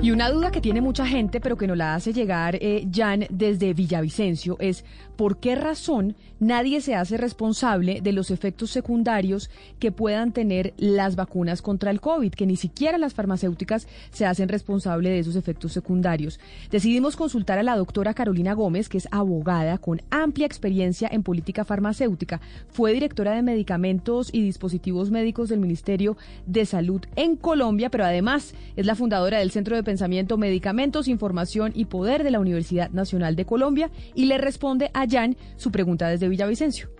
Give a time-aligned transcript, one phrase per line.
[0.00, 3.26] Y una duda que tiene mucha gente, pero que nos la hace llegar eh, Jan
[3.30, 4.84] desde Villavicencio, es
[5.16, 11.16] por qué razón nadie se hace responsable de los efectos secundarios que puedan tener las
[11.16, 15.72] vacunas contra el COVID, que ni siquiera las farmacéuticas se hacen responsable de esos efectos
[15.72, 16.38] secundarios.
[16.70, 21.64] Decidimos consultar a la doctora Carolina Gómez, que es abogada con amplia experiencia en política
[21.64, 22.40] farmacéutica.
[22.68, 28.54] Fue directora de medicamentos y dispositivos médicos del Ministerio de Salud en Colombia, pero además
[28.76, 33.36] es la fundadora del Centro de Pensamiento Medicamentos, Información y Poder de la Universidad Nacional
[33.36, 36.90] de Colombia y le responde a Jan su pregunta desde Villavicencio.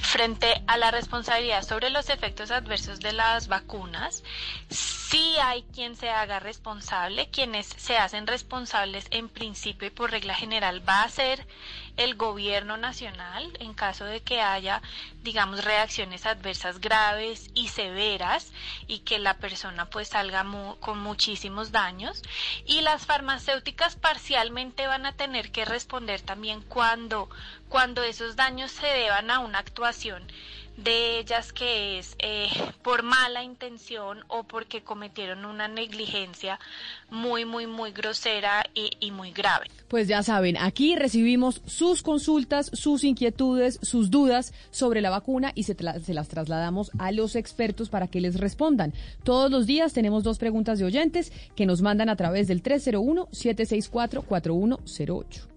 [0.00, 4.22] Frente a la responsabilidad sobre los efectos adversos de las vacunas,
[5.10, 10.34] sí hay quien se haga responsable, quienes se hacen responsables en principio y por regla
[10.34, 11.46] general va a ser
[11.96, 14.82] el gobierno nacional en caso de que haya,
[15.22, 18.52] digamos, reacciones adversas graves y severas
[18.86, 20.44] y que la persona pues salga
[20.80, 22.22] con muchísimos daños.
[22.66, 27.28] Y las farmacéuticas parcialmente van a tener que responder también cuando
[27.68, 30.26] cuando esos daños se deban a una actuación
[30.76, 32.48] de ellas que es eh,
[32.82, 36.58] por mala intención o porque cometieron una negligencia
[37.10, 39.66] muy, muy, muy grosera y, muy grave.
[39.88, 45.62] Pues ya saben, aquí recibimos sus consultas, sus inquietudes, sus dudas sobre la vacuna y
[45.62, 48.92] se, se las trasladamos a los expertos para que les respondan.
[49.22, 55.56] Todos los días tenemos dos preguntas de oyentes que nos mandan a través del 301-764-4108.